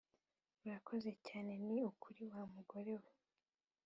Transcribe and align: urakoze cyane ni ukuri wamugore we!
urakoze 0.65 1.09
cyane 1.27 1.53
ni 1.67 1.79
ukuri 1.91 2.21
wamugore 2.33 2.93
we! 3.01 3.11